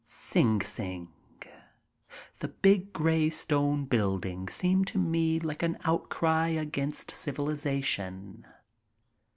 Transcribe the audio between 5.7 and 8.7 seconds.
outcry against civilization.